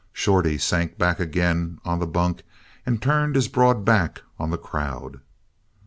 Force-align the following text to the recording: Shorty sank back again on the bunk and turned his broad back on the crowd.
Shorty 0.13 0.57
sank 0.57 0.97
back 0.97 1.19
again 1.19 1.77
on 1.85 1.99
the 1.99 2.07
bunk 2.07 2.41
and 2.87 2.99
turned 2.99 3.35
his 3.35 3.47
broad 3.47 3.85
back 3.85 4.23
on 4.39 4.49
the 4.49 4.57
crowd. 4.57 5.19